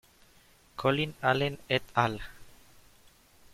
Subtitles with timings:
[0.77, 2.19] Colin Allen et al.